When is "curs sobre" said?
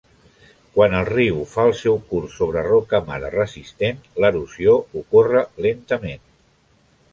2.13-2.63